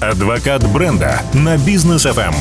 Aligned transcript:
Адвокат 0.00 0.62
бренда 0.74 1.22
на 1.32 1.56
бизнес 1.56 2.04
FM. 2.04 2.34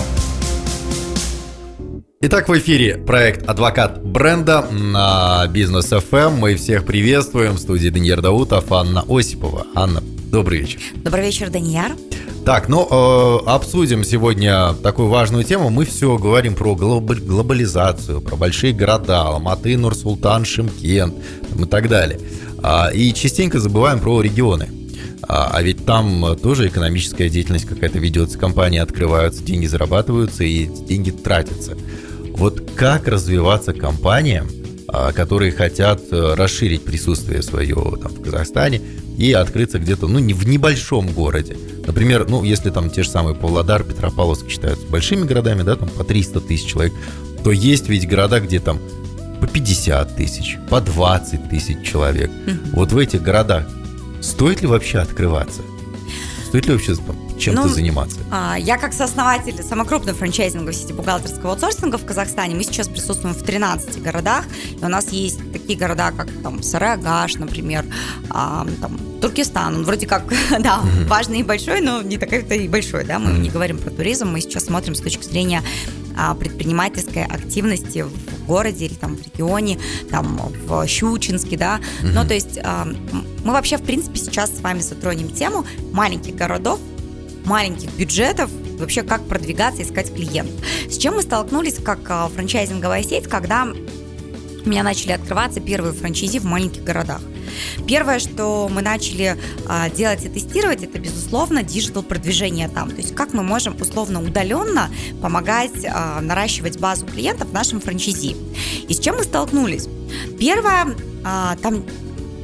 Итак, 2.20 2.50
в 2.50 2.58
эфире 2.58 2.98
проект 2.98 3.48
«Адвокат 3.48 4.04
бренда» 4.04 4.68
на 4.72 5.48
Бизнес 5.48 5.92
FM. 5.92 6.38
Мы 6.38 6.56
всех 6.56 6.86
приветствуем. 6.86 7.54
В 7.54 7.60
студии 7.60 7.88
Даниил 7.88 8.22
Даутов, 8.22 8.70
Анна 8.74 9.06
Осипова. 9.08 9.68
Анна, 9.74 10.02
добрый 10.32 10.60
вечер. 10.60 10.82
Добрый 10.98 11.24
вечер, 11.28 11.50
Данияр. 11.50 11.94
Так, 12.46 12.68
ну, 12.68 12.88
э, 12.90 13.50
обсудим 13.50 14.04
сегодня 14.04 14.74
такую 14.84 15.08
важную 15.08 15.46
тему. 15.46 15.70
Мы 15.70 15.86
все 15.86 16.18
говорим 16.18 16.56
про 16.56 16.76
глоб- 16.76 17.26
глобализацию, 17.26 18.20
про 18.20 18.36
большие 18.36 18.74
города, 18.74 19.22
Алматы, 19.22 19.78
Нур-Султан, 19.78 20.44
Шимкент 20.44 21.16
там, 21.50 21.64
и 21.64 21.68
так 21.68 21.88
далее. 21.88 22.20
А, 22.62 22.90
и 22.90 23.14
частенько 23.14 23.60
забываем 23.60 24.00
про 24.00 24.22
регионы. 24.22 24.68
А, 25.28 25.52
а 25.54 25.62
ведь 25.62 25.86
там 25.86 26.38
тоже 26.42 26.68
экономическая 26.68 27.30
деятельность 27.30 27.66
какая-то 27.66 28.00
ведется, 28.00 28.38
компании 28.38 28.80
открываются, 28.80 29.44
деньги 29.44 29.66
зарабатываются 29.66 30.44
и 30.44 30.66
деньги 30.66 31.12
тратятся. 31.12 31.78
Вот 32.32 32.72
как 32.76 33.08
развиваться 33.08 33.74
компаниям, 33.74 34.48
а, 34.88 35.12
которые 35.12 35.52
хотят 35.52 36.02
э, 36.12 36.36
расширить 36.36 36.84
присутствие 36.84 37.42
свое 37.42 37.76
там, 38.02 38.14
в 38.14 38.22
Казахстане 38.22 38.82
и 39.18 39.34
открыться 39.34 39.80
где-то, 39.80 40.08
ну, 40.08 40.20
не 40.20 40.34
в 40.34 40.48
небольшом 40.48 41.08
городе. 41.08 41.58
Например, 41.86 42.26
ну, 42.30 42.44
если 42.44 42.70
там 42.70 42.90
те 42.90 43.04
же 43.04 43.10
самые 43.10 43.36
Павлодар, 43.36 43.84
Петропавловск 43.84 44.50
считаются 44.50 44.86
большими 44.88 45.26
городами, 45.26 45.64
да, 45.64 45.76
там 45.76 45.90
по 45.90 46.04
300 46.04 46.40
тысяч 46.42 46.68
человек, 46.68 46.94
то 47.44 47.52
есть 47.52 47.90
ведь 47.90 48.08
города, 48.08 48.40
где 48.40 48.60
там 48.60 48.80
по 49.42 49.48
50 49.48 50.16
тысяч, 50.16 50.58
по 50.70 50.80
20 50.80 51.50
тысяч 51.50 51.82
человек. 51.84 52.32
Вот 52.72 52.92
в 52.92 52.98
этих 52.98 53.22
городах 53.22 53.68
стоит 54.26 54.62
ли 54.62 54.68
вообще 54.68 55.00
открываться? 55.00 55.62
Стоит 56.48 56.68
ли 56.68 56.74
вообще 56.74 56.96
чем-то 57.38 57.64
Ну, 57.64 57.68
заниматься? 57.68 58.18
А, 58.32 58.56
Я 58.58 58.78
как 58.78 58.94
сооснователь 58.94 59.62
самой 59.62 59.86
крупной 59.86 60.14
франчайзинговой 60.14 60.74
сети 60.74 60.94
бухгалтерского 60.94 61.52
аутсорсинга 61.52 61.98
в 61.98 62.06
Казахстане, 62.06 62.56
мы 62.56 62.64
сейчас 62.64 62.88
присутствуем 62.88 63.36
в 63.36 63.44
13 63.44 64.02
городах, 64.02 64.46
и 64.72 64.84
у 64.84 64.88
нас 64.88 65.10
есть 65.10 65.40
такие 65.52 65.78
города, 65.78 66.12
как 66.12 66.28
там 66.44 66.64
Сарыагаш, 66.64 67.36
например, 67.36 67.86
а, 68.30 68.66
там, 68.80 68.98
Туркестан, 69.22 69.76
он 69.76 69.84
вроде 69.84 70.08
как, 70.08 70.24
да, 70.60 70.80
важный 71.08 71.40
и 71.40 71.44
большой, 71.44 71.82
но 71.82 72.02
не 72.02 72.18
такой-то 72.18 72.56
и 72.56 72.68
большой, 72.68 73.04
да, 73.04 73.20
мы 73.20 73.34
не 73.34 73.50
говорим 73.50 73.78
про 73.78 73.90
туризм, 73.90 74.30
мы 74.30 74.40
сейчас 74.40 74.66
смотрим 74.66 74.96
с 74.96 75.02
точки 75.02 75.24
зрения 75.24 75.62
предпринимательской 76.40 77.24
активности 77.24 78.04
в 78.04 78.46
городе 78.46 78.86
или 78.86 78.94
там 78.94 79.16
в 79.16 79.24
регионе, 79.24 79.80
там 80.10 80.40
в 80.66 80.88
Щучинске, 80.88 81.58
да. 81.58 81.80
Ну, 82.02 82.26
то 82.26 82.34
есть 82.34 82.60
а, 82.64 82.88
мы 83.44 83.54
вообще, 83.54 83.78
в 83.78 83.84
принципе, 83.84 84.18
сейчас 84.18 84.56
с 84.56 84.62
вами 84.62 84.80
затронем 84.80 85.30
тему 85.30 85.66
маленьких 85.92 86.36
городов, 86.36 86.80
маленьких 87.46 87.92
бюджетов, 87.94 88.50
вообще 88.80 89.04
как 89.04 89.26
продвигаться, 89.28 89.84
искать 89.84 90.14
клиентов. 90.14 90.56
С 90.90 90.98
чем 90.98 91.16
мы 91.16 91.22
столкнулись 91.22 91.76
как 91.76 92.00
а, 92.10 92.30
франчайзинговая 92.30 93.04
сеть, 93.04 93.28
когда 93.28 93.68
у 94.66 94.70
меня 94.70 94.84
начали 94.84 95.12
открываться 95.12 95.60
первые 95.60 95.94
франчайзи 95.94 96.40
в 96.40 96.46
маленьких 96.46 96.84
городах. 96.84 97.22
Первое, 97.88 98.20
что 98.20 98.70
мы 98.72 98.82
начали 98.82 99.38
а, 99.68 99.90
делать 99.90 100.26
и 100.26 100.30
тестировать, 100.30 100.84
это, 100.84 101.00
безусловно, 101.00 101.64
digital 101.64 102.04
продвижение 102.04 102.68
там. 102.68 102.90
То 102.90 102.98
есть 102.98 103.16
как 103.16 103.34
мы 103.34 103.44
можем 103.44 103.80
условно 103.80 104.22
удаленно 104.22 104.90
помогать 105.22 105.86
а, 105.88 106.20
наращивать 106.22 106.80
базу 106.80 107.06
клиентов 107.06 107.50
в 107.50 107.54
нашем 107.54 107.80
франчайзи. 107.80 108.36
И 108.88 108.94
с 108.94 109.00
чем 109.00 109.18
мы 109.18 109.24
столкнулись? 109.24 109.88
Первое, 110.40 110.96
а, 111.24 111.56
там 111.62 111.86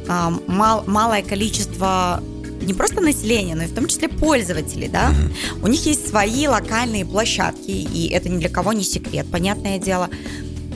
а, 0.07 0.31
мал- 0.47 0.83
малое 0.87 1.23
количество 1.23 2.23
не 2.61 2.73
просто 2.75 3.01
населения, 3.01 3.55
но 3.55 3.63
и 3.63 3.67
в 3.67 3.73
том 3.73 3.87
числе 3.87 4.07
пользователей, 4.07 4.87
да. 4.87 5.11
У 5.63 5.67
них 5.67 5.83
есть 5.85 6.07
свои 6.07 6.47
локальные 6.47 7.05
площадки, 7.05 7.71
и 7.71 8.09
это 8.09 8.29
ни 8.29 8.37
для 8.37 8.49
кого 8.49 8.71
не 8.73 8.83
секрет, 8.83 9.25
понятное 9.31 9.79
дело. 9.79 10.09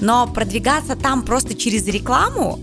Но 0.01 0.27
продвигаться 0.27 0.95
там 0.95 1.23
просто 1.23 1.55
через 1.55 1.87
рекламу 1.87 2.59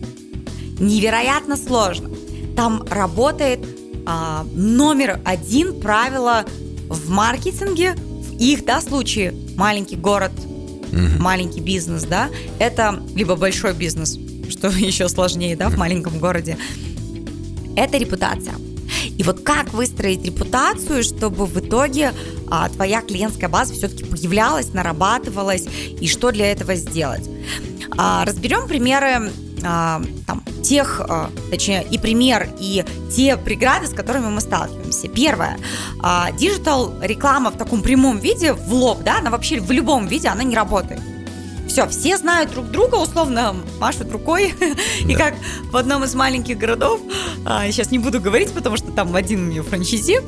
невероятно 0.78 1.56
сложно. 1.56 2.10
Там 2.56 2.84
работает 2.91 3.60
а, 4.04 4.44
номер 4.54 5.20
один 5.25 5.81
правило 5.81 6.44
в 6.88 7.10
маркетинге, 7.10 7.94
в 7.94 8.32
их 8.38 8.65
да, 8.65 8.81
случае 8.81 9.34
маленький 9.56 9.97
город, 9.97 10.32
маленький 11.19 11.60
бизнес, 11.60 12.04
да, 12.04 12.28
это 12.59 13.03
либо 13.15 13.37
большой 13.37 13.75
бизнес, 13.75 14.19
что 14.48 14.69
еще 14.76 15.09
сложнее, 15.09 15.56
да, 15.56 15.69
в 15.69 15.78
маленьком 15.78 16.19
городе, 16.19 16.59
это 17.76 17.97
репутация. 17.97 18.54
И 19.22 19.25
вот 19.25 19.43
как 19.43 19.72
выстроить 19.72 20.25
репутацию, 20.25 21.05
чтобы 21.05 21.47
в 21.47 21.56
итоге 21.56 22.12
а, 22.50 22.69
твоя 22.69 23.03
клиентская 23.03 23.49
база 23.49 23.72
все-таки 23.72 24.03
появлялась, 24.03 24.75
нарабатывалась, 24.75 25.69
и 26.00 26.09
что 26.09 26.33
для 26.33 26.50
этого 26.50 26.75
сделать? 26.75 27.31
А, 27.97 28.25
разберем 28.25 28.66
примеры 28.66 29.31
а, 29.65 30.03
там, 30.27 30.43
тех, 30.65 31.00
а, 31.00 31.31
точнее, 31.53 31.87
и 31.88 31.99
пример, 31.99 32.49
и 32.59 32.84
те 33.15 33.37
преграды, 33.37 33.87
с 33.87 33.91
которыми 33.91 34.27
мы 34.27 34.41
сталкиваемся. 34.41 35.06
Первое. 35.06 35.56
Digital 36.37 36.93
реклама 37.00 37.53
в 37.53 37.56
таком 37.56 37.81
прямом 37.81 38.19
виде, 38.19 38.53
в 38.54 38.75
лоб, 38.75 39.04
да, 39.04 39.19
она 39.19 39.31
вообще 39.31 39.60
в 39.60 39.71
любом 39.71 40.09
виде, 40.09 40.27
она 40.27 40.43
не 40.43 40.56
работает. 40.56 41.00
Все, 41.72 41.88
все 41.88 42.19
знают 42.19 42.50
друг 42.50 42.71
друга, 42.71 42.97
условно 42.97 43.56
машут 43.81 44.12
рукой. 44.12 44.53
И 45.09 45.15
как 45.15 45.34
в 45.71 45.77
одном 45.78 46.05
из 46.05 46.15
маленьких 46.15 46.59
городов, 46.59 47.00
а, 47.47 47.66
сейчас 47.71 47.91
не 47.91 47.99
буду 47.99 48.21
говорить, 48.21 48.53
потому 48.53 48.77
что 48.77 48.93
там 48.93 49.16
один 49.16 49.49
у 49.49 49.50
нее 49.50 49.62
франчайзи, 49.62 50.21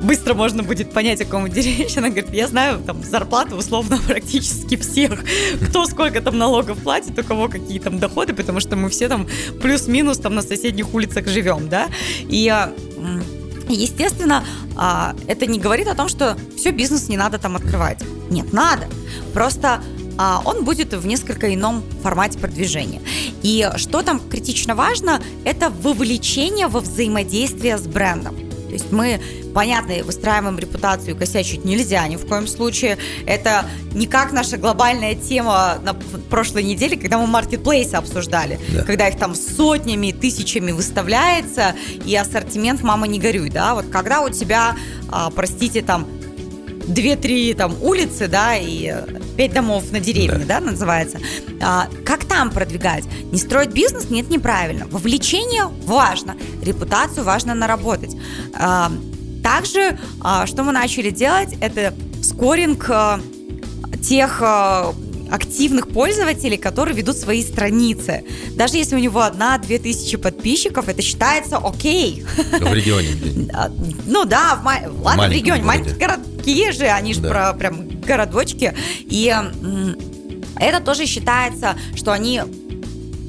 быстро 0.00 0.34
можно 0.34 0.62
будет 0.62 0.92
понять, 0.92 1.20
о 1.20 1.24
ком 1.24 1.48
идет 1.48 1.64
речь. 1.78 1.96
Она 1.96 2.10
говорит, 2.10 2.32
я 2.32 2.46
знаю 2.46 2.78
там 2.86 3.02
зарплаты 3.02 3.56
условно 3.56 3.98
практически 4.06 4.76
всех, 4.76 5.24
кто 5.68 5.86
сколько 5.86 6.20
там 6.20 6.38
налогов 6.38 6.78
платит, 6.78 7.18
у 7.18 7.24
кого 7.24 7.48
какие 7.48 7.80
там 7.80 7.98
доходы, 7.98 8.32
потому 8.32 8.60
что 8.60 8.76
мы 8.76 8.88
все 8.88 9.08
там 9.08 9.26
плюс-минус 9.60 10.18
там 10.18 10.36
на 10.36 10.42
соседних 10.42 10.94
улицах 10.94 11.26
живем, 11.26 11.68
да. 11.68 11.88
И 12.28 12.48
а, 12.48 12.72
Естественно, 13.68 14.44
а, 14.76 15.16
это 15.26 15.46
не 15.46 15.58
говорит 15.58 15.88
о 15.88 15.96
том, 15.96 16.08
что 16.08 16.36
все, 16.56 16.70
бизнес 16.70 17.08
не 17.08 17.16
надо 17.16 17.38
там 17.38 17.56
открывать. 17.56 17.98
Нет, 18.30 18.52
надо. 18.52 18.86
Просто 19.34 19.82
он 20.44 20.64
будет 20.64 20.94
в 20.94 21.06
несколько 21.06 21.54
ином 21.54 21.82
формате 22.02 22.38
продвижения. 22.38 23.00
И 23.42 23.68
что 23.76 24.02
там 24.02 24.20
критично 24.20 24.74
важно, 24.74 25.20
это 25.44 25.70
вовлечение 25.70 26.66
во 26.68 26.80
взаимодействие 26.80 27.78
с 27.78 27.82
брендом. 27.82 28.36
То 28.66 28.72
есть 28.72 28.90
мы, 28.90 29.20
понятно, 29.54 29.94
выстраиваем 30.04 30.58
репутацию, 30.58 31.16
косячить 31.16 31.64
нельзя 31.64 32.06
ни 32.08 32.16
в 32.16 32.26
коем 32.26 32.46
случае. 32.48 32.98
Это 33.24 33.64
не 33.94 34.06
как 34.06 34.32
наша 34.32 34.56
глобальная 34.56 35.14
тема 35.14 35.78
на 35.82 35.94
прошлой 35.94 36.64
неделе, 36.64 36.96
когда 36.96 37.16
мы 37.18 37.26
маркетплейсы 37.26 37.94
обсуждали, 37.94 38.58
Да. 38.74 38.82
когда 38.82 39.08
их 39.08 39.16
там 39.18 39.34
сотнями, 39.34 40.10
тысячами 40.10 40.72
выставляется, 40.72 41.74
и 42.04 42.14
ассортимент 42.16 42.82
«мама, 42.82 43.06
не 43.06 43.20
горюй», 43.20 43.48
да, 43.50 43.74
вот 43.74 43.86
когда 43.88 44.20
у 44.20 44.28
тебя, 44.28 44.76
а, 45.08 45.30
простите, 45.30 45.80
там 45.80 46.06
две-три 46.86 47.54
там 47.54 47.74
улицы, 47.82 48.28
да, 48.28 48.56
и 48.56 48.90
э, 48.94 49.06
пять 49.36 49.52
домов 49.52 49.90
на 49.92 50.00
деревне, 50.00 50.44
да, 50.44 50.60
называется. 50.60 51.18
А, 51.60 51.88
как 52.04 52.24
там 52.24 52.50
продвигать? 52.50 53.04
Не 53.32 53.38
строить 53.38 53.70
бизнес? 53.70 54.10
Нет, 54.10 54.30
неправильно. 54.30 54.86
Вовлечение 54.90 55.64
важно, 55.84 56.36
репутацию 56.62 57.24
важно 57.24 57.54
наработать. 57.54 58.16
А, 58.54 58.90
также, 59.42 59.98
а, 60.22 60.46
что 60.46 60.62
мы 60.64 60.72
начали 60.72 61.10
делать, 61.10 61.54
это 61.60 61.94
скоринг 62.22 62.86
а, 62.90 63.20
тех 64.02 64.38
а, 64.42 64.94
активных 65.30 65.88
пользователей, 65.88 66.56
которые 66.56 66.96
ведут 66.96 67.16
свои 67.16 67.42
страницы. 67.42 68.24
Даже 68.54 68.76
если 68.76 68.94
у 68.94 68.98
него 68.98 69.22
одна-две 69.22 69.78
тысячи 69.80 70.16
подписчиков, 70.16 70.88
это 70.88 71.02
считается 71.02 71.56
окей. 71.58 72.24
В 72.60 72.72
регионе. 72.72 73.08
А, 73.52 73.70
Ну 74.06 74.24
да, 74.24 74.54
в, 74.56 74.62
ма- 74.64 74.80
ладно, 74.84 74.92
в 74.92 75.02
маленьком 75.16 75.32
регионе. 75.32 75.62
городе. 75.62 75.94
Же, 76.72 76.86
они 76.86 77.14
же 77.14 77.20
Да. 77.20 77.30
про 77.30 77.52
прям 77.54 77.88
городочки. 78.00 78.74
И 79.00 79.34
это 80.58 80.80
тоже 80.80 81.06
считается, 81.06 81.76
что 81.94 82.12
они 82.12 82.40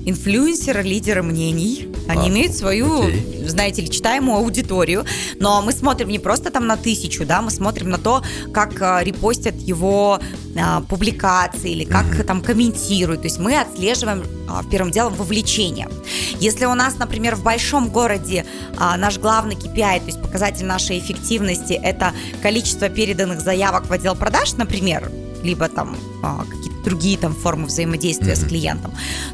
инфлюенсеры, 0.06 0.84
лидеры 0.84 1.24
мнений. 1.24 1.90
Они 2.08 2.28
А, 2.28 2.30
имеют 2.30 2.56
свою, 2.56 3.02
окей. 3.08 3.44
знаете 3.48 3.82
ли, 3.82 3.90
читаемую 3.90 4.38
аудиторию. 4.38 5.06
Но 5.40 5.62
мы 5.62 5.72
смотрим 5.72 6.10
не 6.10 6.20
просто 6.20 6.52
там 6.52 6.68
на 6.68 6.78
тысячу, 6.78 7.26
да, 7.26 7.42
мы 7.42 7.52
смотрим 7.52 7.90
на 7.90 7.98
то, 7.98 8.24
как 8.54 8.82
а, 8.82 9.04
репостят 9.04 9.56
его 9.56 10.20
а, 10.58 10.82
публикации 10.82 11.72
или 11.72 11.84
как 11.84 12.26
там 12.26 12.42
комментируют. 12.42 13.22
То 13.22 13.28
есть 13.28 13.40
мы 13.40 13.60
отслеживаем 13.60 14.24
а, 14.50 14.64
первым 14.70 14.92
делом 14.92 15.14
вовлечение. 15.16 15.90
Если 16.40 16.66
у 16.66 16.76
нас, 16.76 16.98
например, 16.98 17.36
в 17.36 17.44
большом 17.44 17.90
городе 17.90 18.46
а, 18.78 18.98
наш 18.98 19.18
главный 19.18 19.56
KPI, 19.56 20.00
то 20.00 20.06
есть 20.08 20.22
показатель 20.22 20.66
нашей 20.66 21.00
эффективности, 21.00 21.74
это 21.74 22.14
количество 22.42 22.90
переданных 22.90 23.42
заявок 23.42 23.88
в 23.88 23.92
отдел 23.94 24.16
продаж, 24.16 24.54
например, 24.54 25.12
либо 25.44 25.68
там 25.68 25.96
а, 26.24 26.44
какие-то 26.50 26.84
другие 26.84 27.18
там 27.18 27.34
формы 27.36 27.66
взаимодействия 27.68 28.36
с 28.36 28.44
клиентом, 28.46 28.92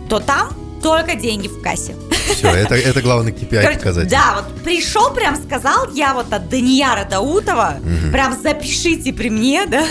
то 0.09 0.19
там 0.19 0.49
только 0.83 1.15
деньги 1.15 1.47
в 1.47 1.61
кассе. 1.61 1.95
Все, 2.35 2.49
это, 2.49 2.75
это 2.75 3.01
главный 3.01 3.31
KPI 3.31 3.61
Короче, 3.61 3.79
показатель. 3.79 4.09
Да, 4.09 4.35
вот 4.35 4.61
пришел, 4.63 5.11
прям 5.13 5.35
сказал, 5.41 5.91
я 5.93 6.13
вот 6.13 6.31
от 6.31 6.49
Данияра 6.49 7.05
Даутова, 7.05 7.79
прям 8.11 8.39
запишите 8.39 9.13
при 9.13 9.29
мне, 9.29 9.65
да. 9.65 9.85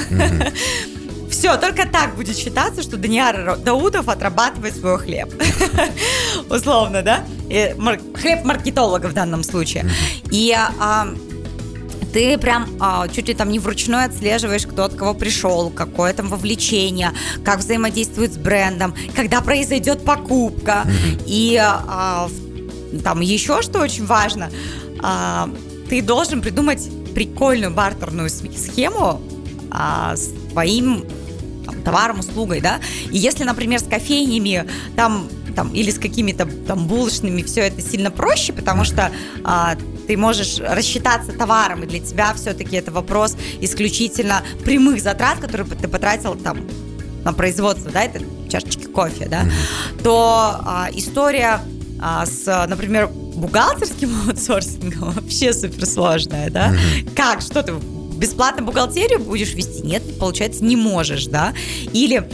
Все, 1.30 1.56
только 1.56 1.88
так 1.88 2.14
будет 2.14 2.36
считаться, 2.36 2.82
что 2.82 2.98
Данияр 2.98 3.56
Даутов 3.56 4.08
отрабатывает 4.08 4.76
свой 4.76 4.98
хлеб. 4.98 5.32
Условно, 6.50 7.02
да? 7.02 7.24
Хлеб 7.48 8.44
маркетолога 8.44 9.06
в 9.06 9.14
данном 9.14 9.42
случае. 9.42 9.86
И 10.30 10.54
а, 10.54 11.08
ты 12.12 12.36
прям 12.38 12.68
а, 12.80 13.08
чуть 13.08 13.28
ли 13.28 13.34
там 13.34 13.50
не 13.50 13.58
вручную 13.58 14.04
отслеживаешь, 14.04 14.66
кто 14.66 14.84
от 14.84 14.94
кого 14.94 15.14
пришел, 15.14 15.70
какое 15.70 16.12
там 16.12 16.28
вовлечение, 16.28 17.12
как 17.44 17.58
взаимодействует 17.60 18.34
с 18.34 18.36
брендом, 18.36 18.94
когда 19.16 19.40
произойдет 19.40 20.04
покупка. 20.04 20.86
И 21.26 21.58
а, 21.60 22.28
в- 22.28 23.02
там 23.02 23.20
еще 23.20 23.62
что 23.62 23.80
очень 23.80 24.04
важно, 24.06 24.50
а, 25.00 25.50
ты 25.88 26.02
должен 26.02 26.42
придумать 26.42 26.88
прикольную 27.14 27.72
бартерную 27.72 28.28
схему 28.30 29.20
а, 29.70 30.16
с 30.16 30.30
твоим 30.50 31.04
там, 31.64 31.82
товаром, 31.82 32.20
услугой, 32.20 32.60
да. 32.60 32.80
И 33.10 33.18
если, 33.18 33.44
например, 33.44 33.80
с 33.80 33.84
кофейнями 33.84 34.66
там 34.96 35.28
там, 35.54 35.68
или 35.74 35.90
с 35.90 35.98
какими-то 35.98 36.46
там 36.66 36.86
булочными 36.86 37.42
все 37.42 37.62
это 37.62 37.82
сильно 37.82 38.10
проще, 38.10 38.52
потому 38.52 38.84
что 38.84 39.12
а, 39.44 39.76
ты 40.06 40.16
можешь 40.16 40.58
рассчитаться 40.58 41.32
товаром, 41.32 41.82
и 41.84 41.86
для 41.86 42.00
тебя 42.00 42.32
все-таки 42.34 42.76
это 42.76 42.90
вопрос 42.90 43.36
исключительно 43.60 44.42
прямых 44.64 45.00
затрат, 45.00 45.38
которые 45.38 45.66
ты 45.66 45.88
потратил 45.88 46.34
там 46.34 46.66
на 47.24 47.32
производство, 47.32 47.90
да, 47.90 48.02
это 48.02 48.20
чашечки 48.48 48.84
кофе, 48.86 49.28
да, 49.28 49.44
то 50.02 50.56
а, 50.64 50.88
история 50.92 51.60
а, 52.00 52.26
с, 52.26 52.66
например, 52.68 53.08
бухгалтерским 53.08 54.10
аутсорсингом 54.28 55.12
вообще 55.12 55.52
суперсложная, 55.52 56.50
да? 56.50 56.74
Как? 57.14 57.40
Что 57.40 57.62
ты 57.62 57.72
бесплатно 58.16 58.62
бухгалтерию 58.62 59.20
будешь 59.20 59.54
вести? 59.54 59.82
Нет, 59.86 60.02
получается, 60.18 60.64
не 60.64 60.76
можешь, 60.76 61.26
да? 61.26 61.54
Или 61.92 62.28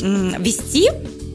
м- 0.00 0.40
вести, 0.42 0.90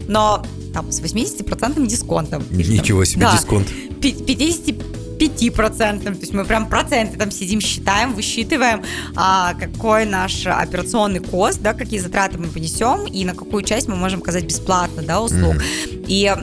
но 0.08 0.46
там 0.74 0.92
с 0.92 1.02
80% 1.02 1.86
дисконтом. 1.86 2.44
Ничего 2.50 3.06
себе 3.06 3.22
да. 3.22 3.34
дисконт. 3.34 3.68
50 4.02 4.76
5%. 5.20 6.04
То 6.04 6.10
есть 6.12 6.34
мы 6.34 6.46
прям 6.46 6.68
проценты 6.68 7.18
там 7.18 7.32
сидим, 7.32 7.62
считаем, 7.62 8.14
высчитываем, 8.14 8.84
а, 9.16 9.54
какой 9.54 10.06
наш 10.06 10.46
операционный 10.46 11.20
кост, 11.20 11.62
да, 11.62 11.74
какие 11.74 12.00
затраты 12.00 12.38
мы 12.38 12.48
понесем 12.48 13.06
и 13.06 13.26
на 13.26 13.34
какую 13.34 13.64
часть 13.64 13.88
мы 13.88 13.96
можем 13.96 14.22
оказать 14.22 14.46
бесплатно, 14.46 15.02
да, 15.02 15.22
услуг. 15.22 15.56
Mm-hmm. 15.56 16.06
И 16.08 16.34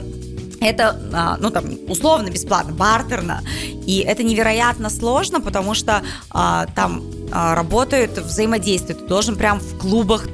это, 0.62 1.00
а, 1.12 1.36
ну 1.38 1.50
там, 1.50 1.64
условно, 1.88 2.30
бесплатно, 2.30 2.72
бартерно. 2.72 3.42
И 3.86 3.98
это 4.06 4.22
невероятно 4.22 4.90
сложно, 4.90 5.40
потому 5.40 5.74
что 5.74 6.02
а, 6.30 6.66
там 6.74 7.02
а, 7.32 7.54
работают 7.54 8.18
взаимодействие. 8.18 8.96
Ты 8.96 9.06
должен 9.06 9.36
прям 9.36 9.58
в 9.58 9.78
клубах 9.78 10.26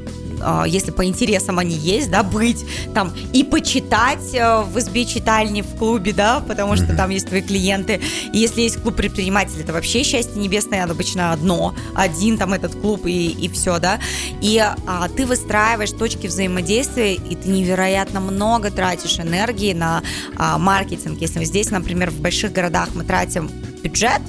если 0.66 0.90
по 0.90 1.04
интересам 1.04 1.58
они 1.58 1.74
есть, 1.74 2.10
да, 2.10 2.22
быть 2.22 2.64
там 2.94 3.12
и 3.32 3.44
почитать 3.44 4.34
э, 4.34 4.62
в 4.62 4.78
избе 4.78 5.04
читальни 5.04 5.62
в 5.62 5.76
клубе, 5.76 6.12
да, 6.12 6.40
потому 6.40 6.76
что 6.76 6.94
там 6.96 7.10
есть 7.10 7.26
твои 7.26 7.42
клиенты. 7.42 8.00
И 8.32 8.38
если 8.38 8.62
есть 8.62 8.80
клуб 8.80 8.96
предпринимателей, 8.96 9.62
это 9.62 9.72
вообще 9.72 10.02
счастье 10.02 10.40
небесное, 10.40 10.84
обычно 10.84 11.32
одно, 11.32 11.74
один 11.94 12.38
там 12.38 12.52
этот 12.52 12.74
клуб 12.74 13.06
и, 13.06 13.28
и 13.30 13.48
все, 13.48 13.78
да. 13.78 14.00
И 14.40 14.58
а, 14.58 15.08
ты 15.08 15.26
выстраиваешь 15.26 15.90
точки 15.90 16.26
взаимодействия, 16.26 17.14
и 17.14 17.36
ты 17.36 17.48
невероятно 17.48 18.20
много 18.20 18.70
тратишь 18.70 19.18
энергии 19.18 19.72
на 19.72 20.02
а, 20.36 20.58
маркетинг. 20.58 21.20
Если 21.20 21.44
здесь, 21.44 21.70
например, 21.70 22.10
в 22.10 22.20
больших 22.20 22.52
городах 22.52 22.90
мы 22.94 23.04
тратим 23.04 23.50
бюджет, 23.82 24.20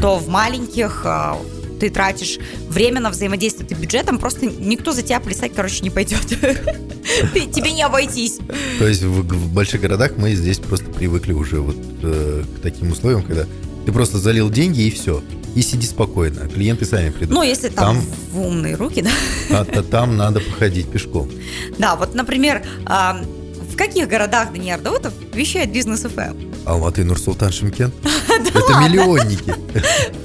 то 0.00 0.18
в 0.18 0.28
маленьких 0.28 1.02
а, 1.04 1.36
ты 1.84 1.90
тратишь 1.90 2.38
время 2.70 2.98
на 3.02 3.10
взаимодействие 3.10 3.68
ты 3.68 3.74
бюджетом, 3.74 4.18
просто 4.18 4.46
никто 4.46 4.92
за 4.92 5.02
тебя 5.02 5.20
плясать, 5.20 5.52
короче, 5.54 5.82
не 5.82 5.90
пойдет. 5.90 6.24
Тебе 6.26 7.72
не 7.72 7.82
обойтись. 7.82 8.38
То 8.78 8.88
есть 8.88 9.02
в, 9.02 9.52
больших 9.52 9.82
городах 9.82 10.12
мы 10.16 10.34
здесь 10.34 10.58
просто 10.58 10.86
привыкли 10.86 11.34
уже 11.34 11.60
вот 11.60 11.76
э, 12.02 12.44
к 12.56 12.62
таким 12.62 12.90
условиям, 12.92 13.22
когда 13.22 13.44
ты 13.84 13.92
просто 13.92 14.16
залил 14.16 14.48
деньги 14.48 14.80
и 14.80 14.90
все. 14.90 15.22
И 15.54 15.60
сиди 15.60 15.86
спокойно. 15.86 16.48
Клиенты 16.48 16.86
сами 16.86 17.10
придут. 17.10 17.34
Ну, 17.34 17.42
если 17.42 17.68
там, 17.68 17.96
Там- 17.96 18.06
в 18.32 18.40
умные 18.40 18.76
руки, 18.76 19.02
да. 19.02 19.10
А 19.50 19.64
то 19.66 19.82
там 19.82 20.16
надо 20.16 20.40
походить 20.40 20.88
пешком. 20.88 21.30
Да, 21.78 21.96
вот, 21.96 22.14
например, 22.14 22.64
а, 22.86 23.22
в 23.70 23.76
каких 23.76 24.08
городах 24.08 24.54
Даниил 24.54 24.80
Даутов 24.80 25.12
вещает 25.34 25.70
бизнес 25.70 26.00
ФМ? 26.00 26.34
Алматы, 26.64 27.04
Нурсултан, 27.04 27.52
Шимкент. 27.52 27.94
Это 28.28 28.88
миллионники. 28.88 29.54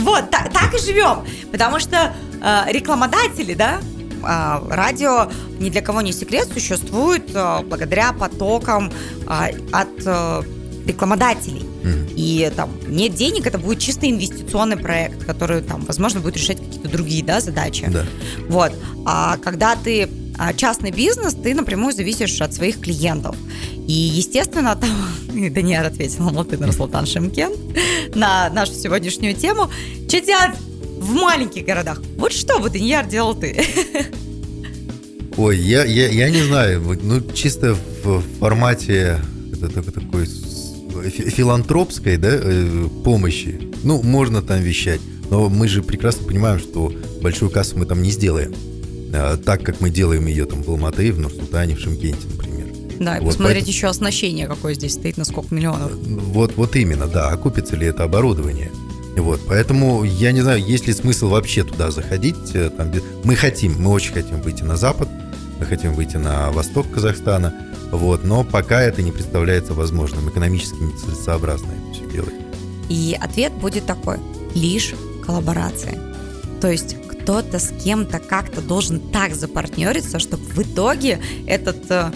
Вот, 0.00 0.30
та- 0.30 0.48
так, 0.52 0.74
и 0.74 0.78
живем. 0.78 1.24
Потому 1.50 1.80
что 1.80 2.14
э, 2.40 2.72
рекламодатели, 2.72 3.54
да, 3.54 3.80
а, 4.24 4.62
радио 4.68 5.30
ни 5.58 5.70
для 5.70 5.82
кого 5.82 6.00
не 6.00 6.12
секрет, 6.12 6.48
существует 6.52 7.30
э, 7.34 7.62
благодаря 7.64 8.12
потокам 8.12 8.92
а, 9.26 9.48
от 9.72 9.88
э, 10.04 10.42
рекламодателей. 10.86 11.64
Мгм. 11.82 12.08
И 12.16 12.52
там 12.54 12.70
нет 12.86 13.14
денег, 13.14 13.46
это 13.46 13.58
будет 13.58 13.80
чисто 13.80 14.08
инвестиционный 14.08 14.76
проект, 14.76 15.24
который 15.24 15.62
там, 15.62 15.84
возможно, 15.84 16.20
будет 16.20 16.36
решать 16.36 16.58
какие-то 16.58 16.88
другие 16.88 17.24
да, 17.24 17.40
задачи. 17.40 17.86
Да. 17.88 18.04
Вот. 18.48 18.72
А 19.04 19.36
когда 19.38 19.74
ты 19.76 20.08
а, 20.38 20.52
частный 20.54 20.90
бизнес, 20.90 21.34
ты 21.34 21.54
напрямую 21.54 21.92
зависишь 21.92 22.40
от 22.40 22.54
своих 22.54 22.80
клиентов. 22.80 23.36
И, 23.92 23.94
естественно, 23.94 24.74
там 24.74 24.90
и 25.36 25.50
Даниэль 25.50 25.84
ответил 25.86 26.26
Алматы 26.26 26.56
Нурсултан 26.56 27.04
Шимкент 27.04 27.58
на 28.14 28.48
нашу 28.48 28.72
сегодняшнюю 28.72 29.34
тему. 29.34 29.68
Что 30.08 30.54
в 30.98 31.12
маленьких 31.12 31.66
городах? 31.66 32.00
Вот 32.16 32.32
что 32.32 32.58
бы, 32.58 32.70
Даниэль, 32.70 33.06
делал 33.06 33.34
ты? 33.34 33.62
Ой, 35.36 35.58
я, 35.58 35.84
я, 35.84 36.08
я 36.08 36.30
не 36.30 36.40
знаю, 36.40 36.98
ну 37.02 37.20
чисто 37.34 37.76
в 38.02 38.22
формате 38.40 39.18
это, 39.52 39.68
так- 39.68 39.92
такой 39.92 40.26
филантропской 40.26 42.16
да, 42.16 42.30
э, 42.32 42.88
помощи, 43.04 43.60
ну 43.82 44.02
можно 44.02 44.40
там 44.40 44.62
вещать, 44.62 45.00
но 45.30 45.50
мы 45.50 45.68
же 45.68 45.82
прекрасно 45.82 46.26
понимаем, 46.26 46.58
что 46.58 46.94
большую 47.20 47.50
кассу 47.50 47.78
мы 47.78 47.84
там 47.84 48.02
не 48.02 48.10
сделаем, 48.10 48.54
А, 49.14 49.36
так 49.36 49.62
как 49.62 49.80
мы 49.82 49.90
делаем 49.90 50.26
ее 50.26 50.46
там 50.46 50.62
в 50.62 50.68
Алматы, 50.70 51.12
в 51.12 51.18
Нур-Султане, 51.18 51.76
в 51.76 51.80
Шимкенте, 51.80 52.26
например. 52.30 52.41
Да, 53.04 53.16
и 53.16 53.20
Вот 53.20 53.28
посмотреть 53.30 53.64
поэтому- 53.64 53.72
еще 53.72 53.86
оснащение, 53.88 54.46
какое 54.46 54.74
здесь 54.74 54.92
стоит, 54.94 55.16
на 55.16 55.24
сколько 55.24 55.54
миллионов. 55.54 55.92
Вот, 55.94 56.52
вот 56.56 56.76
именно, 56.76 57.06
да, 57.06 57.28
окупится 57.30 57.76
ли 57.76 57.86
это 57.86 58.04
оборудование. 58.04 58.70
Вот, 59.16 59.40
поэтому 59.46 60.04
я 60.04 60.32
не 60.32 60.40
знаю, 60.40 60.64
есть 60.64 60.86
ли 60.86 60.92
смысл 60.94 61.28
вообще 61.28 61.64
туда 61.64 61.90
заходить. 61.90 62.54
э, 62.54 62.70
Там, 62.70 62.90
мы 63.24 63.34
хотим, 63.36 63.80
мы 63.80 63.90
очень 63.90 64.12
хотим 64.14 64.40
выйти 64.40 64.62
на 64.62 64.76
запад, 64.76 65.08
мы 65.60 65.66
хотим 65.66 65.94
выйти 65.94 66.16
на 66.16 66.50
восток 66.50 66.90
Казахстана, 66.90 67.52
вот, 67.90 68.24
но 68.24 68.42
пока 68.42 68.80
это 68.82 69.02
не 69.02 69.12
представляется 69.12 69.74
возможным, 69.74 70.28
экономически 70.30 70.76
нецелесообразно 70.80 71.66
это 71.72 71.94
все 71.94 72.10
делать. 72.10 72.34
И 72.88 73.16
ответ 73.20 73.52
будет 73.52 73.84
такой. 73.86 74.16
Лишь 74.54 74.94
коллаборация. 75.26 75.98
То 76.60 76.70
есть 76.70 76.96
кто-то 77.10 77.58
с 77.58 77.70
кем-то 77.84 78.18
как-то 78.18 78.60
должен 78.60 78.98
так 79.00 79.34
запартнериться, 79.34 80.18
чтобы 80.18 80.42
в 80.44 80.58
итоге 80.58 81.20
этот 81.46 81.90
э, 81.90 82.10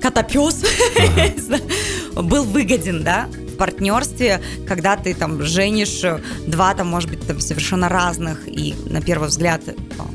котопес 0.00 0.62
был 2.14 2.44
выгоден, 2.44 3.02
да, 3.02 3.28
в 3.52 3.56
партнерстве, 3.56 4.40
когда 4.66 4.96
ты 4.96 5.14
там 5.14 5.42
женишь 5.42 6.02
два, 6.46 6.74
там, 6.74 6.88
может 6.88 7.10
быть, 7.10 7.26
там 7.26 7.40
совершенно 7.40 7.88
разных 7.88 8.48
и, 8.48 8.74
на 8.86 9.00
первый 9.00 9.28
взгляд, 9.28 9.62
там, 9.96 10.10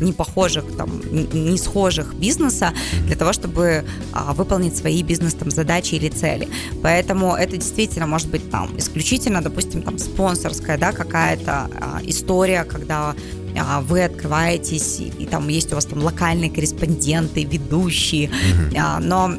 не 0.00 0.12
похожих, 0.12 0.64
там, 0.76 1.00
не 1.10 1.58
схожих 1.58 2.14
бизнеса 2.14 2.72
для 3.06 3.16
того, 3.16 3.32
чтобы 3.32 3.84
а, 4.12 4.32
выполнить 4.32 4.76
свои 4.76 5.02
бизнес 5.02 5.34
там 5.34 5.50
задачи 5.50 5.94
или 5.94 6.08
цели. 6.08 6.48
Поэтому 6.82 7.34
это 7.34 7.56
действительно 7.56 8.06
может 8.06 8.28
быть 8.28 8.50
там 8.50 8.76
исключительно, 8.78 9.42
допустим, 9.42 9.82
там 9.82 9.98
спонсорская, 9.98 10.78
да, 10.78 10.92
какая-то 10.92 11.70
а, 11.80 12.00
история, 12.02 12.64
когда 12.64 13.14
а, 13.58 13.80
вы 13.80 14.04
открываетесь, 14.04 15.00
и, 15.00 15.08
и 15.22 15.26
там 15.26 15.48
есть 15.48 15.72
у 15.72 15.74
вас 15.74 15.86
там 15.86 16.02
локальные 16.02 16.50
корреспонденты, 16.50 17.44
ведущие, 17.44 18.30
а, 18.76 19.00
но 19.00 19.34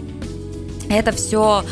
это 0.89 1.11
все 1.11 1.63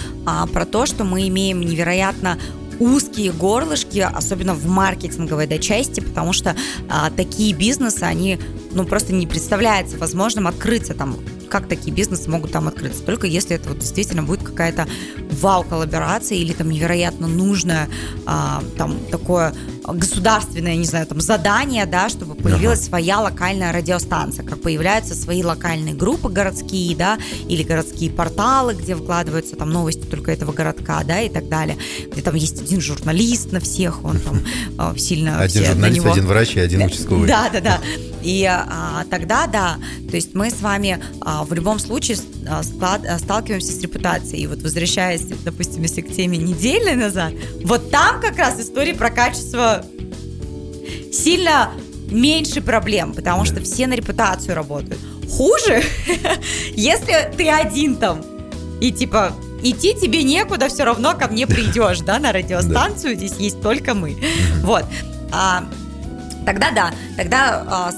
про 0.54 0.66
то, 0.66 0.86
что 0.86 1.04
мы 1.04 1.28
имеем 1.28 1.60
невероятно 1.60 2.38
узкие 2.80 3.32
горлышки, 3.32 4.00
особенно 4.00 4.54
в 4.54 4.66
маркетинговой 4.66 5.48
да, 5.48 5.58
части, 5.58 6.00
потому 6.00 6.34
что 6.34 6.56
а, 6.90 7.10
такие 7.12 7.54
бизнесы, 7.54 8.04
они 8.04 8.40
ну 8.72 8.86
просто 8.86 9.14
не 9.14 9.28
представляется 9.28 9.98
возможным 9.98 10.48
открыться 10.48 10.94
там 10.94 11.18
как 11.50 11.68
такие 11.68 11.92
бизнесы 11.92 12.30
могут 12.30 12.52
там 12.52 12.68
открыться, 12.68 13.04
только 13.04 13.28
если 13.28 13.56
это 13.56 13.70
вот 13.70 13.80
действительно 13.80 14.24
будет 14.24 14.44
какая-то 14.44 14.88
вау-коллаборация 15.32 16.38
или 16.38 16.54
там 16.54 16.70
невероятно 16.70 17.28
нужное 17.28 17.90
а, 18.26 18.64
там 18.78 19.00
такое 19.12 19.54
государственное, 19.86 20.76
не 20.76 20.86
знаю, 20.86 21.08
там 21.08 21.20
задание, 21.20 21.86
да, 21.86 22.10
чтобы 22.10 22.36
появилась 22.36 22.80
ага. 22.80 22.88
своя 22.88 23.20
локальная 23.20 23.72
радиостанция, 23.72 24.46
как 24.46 24.62
появляются 24.62 25.16
свои 25.16 25.44
локальные 25.44 25.96
группы 25.96 26.30
городские, 26.30 26.96
да, 26.96 27.18
или 27.48 27.64
городские 27.64 28.12
порталы, 28.12 28.76
где 28.76 28.96
вкладываются 28.96 29.56
там 29.56 29.72
новости 29.72 30.06
только 30.06 30.32
этого 30.32 30.52
городка, 30.52 31.04
да, 31.04 31.22
и 31.22 31.30
так 31.30 31.50
далее, 31.50 31.78
где 32.12 32.22
там 32.22 32.36
есть 32.36 32.62
один 32.62 32.82
журналист 32.82 33.52
на 33.52 33.60
всех, 33.60 34.04
он 34.04 34.20
там 34.20 34.42
а, 34.78 34.96
сильно 34.98 35.40
один 35.40 35.66
журналист, 35.66 36.06
один 36.06 36.28
врач 36.28 36.56
и 36.56 36.60
один 36.60 36.84
участковый. 36.84 37.28
Да, 37.28 37.50
да, 37.52 37.60
да. 37.60 37.82
И 38.22 38.46
а, 38.46 39.06
тогда, 39.10 39.48
да, 39.48 39.78
то 40.10 40.16
есть 40.16 40.34
мы 40.34 40.50
с 40.50 40.62
вами 40.62 41.02
а, 41.22 41.44
в 41.44 41.54
любом 41.54 41.80
случае 41.80 42.18
а, 42.48 42.64
склад, 42.64 43.02
а, 43.08 43.18
сталкиваемся 43.20 43.72
с 43.72 43.82
репутацией. 43.82 44.44
И 44.44 44.48
вот 44.48 44.62
возвращаясь, 44.62 45.22
допустим, 45.44 45.84
если 45.84 46.02
к 46.02 46.14
теме 46.14 46.38
недельной 46.38 46.96
назад, 46.96 47.34
вот 47.64 47.92
там 47.92 48.20
как 48.22 48.38
раз 48.38 48.60
истории 48.60 48.94
про 48.94 49.10
качество 49.10 49.86
сильно 51.12 51.72
меньше 52.10 52.62
проблем, 52.62 53.14
потому 53.14 53.46
что 53.46 53.62
все 53.62 53.88
на 53.88 53.94
репутацию 53.94 54.56
работают. 54.56 55.00
Хуже, 55.30 55.84
если 56.76 57.32
ты 57.38 57.50
один 57.50 57.96
там 57.96 58.24
и 58.82 58.92
типа 58.92 59.34
идти 59.62 59.94
тебе 59.94 60.24
некуда, 60.24 60.70
все 60.70 60.84
равно 60.84 61.14
ко 61.14 61.28
мне 61.28 61.46
придешь, 61.46 62.00
да, 62.00 62.20
на 62.20 62.32
радиостанцию, 62.32 63.16
здесь 63.16 63.34
есть 63.38 63.62
только 63.62 63.94
мы. 63.94 64.18
Вот. 64.64 64.86
А, 65.32 65.66
тогда 66.46 66.72
да, 66.72 66.94
тогда 67.18 67.66
а, 67.68 67.92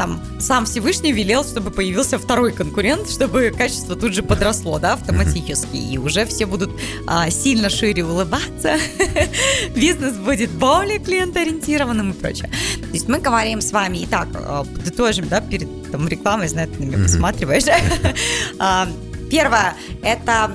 там 0.00 0.18
сам 0.38 0.64
Всевышний 0.64 1.12
велел, 1.12 1.44
чтобы 1.44 1.70
появился 1.70 2.18
второй 2.18 2.52
конкурент, 2.52 3.10
чтобы 3.10 3.52
качество 3.54 3.94
тут 3.94 4.14
же 4.14 4.22
подросло, 4.22 4.78
да, 4.78 4.94
автоматически, 4.94 5.76
и 5.76 5.98
уже 5.98 6.24
все 6.24 6.46
будут 6.46 6.70
а, 7.06 7.28
сильно 7.28 7.68
шире 7.68 8.02
улыбаться, 8.02 8.78
бизнес 9.76 10.16
будет 10.16 10.52
более 10.52 11.00
клиентоориентированным 11.00 12.12
и 12.12 12.14
прочее. 12.14 12.50
То 12.80 12.94
есть 12.94 13.08
мы 13.08 13.18
говорим 13.18 13.60
с 13.60 13.72
вами, 13.72 13.98
и 13.98 14.06
так, 14.06 14.28
а, 14.34 14.64
подытожим, 14.64 15.28
да, 15.28 15.42
перед 15.42 15.68
там, 15.92 16.08
рекламой, 16.08 16.48
знаю, 16.48 16.68
ты 16.68 16.80
на 16.80 16.86
меня 16.86 16.98
посматриваешь. 17.04 17.64
А, 18.58 18.88
первое, 19.30 19.74
это 20.02 20.50